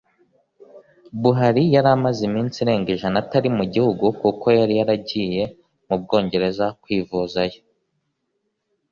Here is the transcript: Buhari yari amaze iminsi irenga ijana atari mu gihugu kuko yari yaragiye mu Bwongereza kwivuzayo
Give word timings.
Buhari 1.21 1.63
yari 1.75 1.89
amaze 1.97 2.21
iminsi 2.29 2.55
irenga 2.63 2.89
ijana 2.95 3.17
atari 3.23 3.47
mu 3.57 3.65
gihugu 3.73 4.05
kuko 4.21 4.45
yari 4.59 4.73
yaragiye 4.79 5.43
mu 5.87 5.95
Bwongereza 6.01 6.65
kwivuzayo 6.81 7.59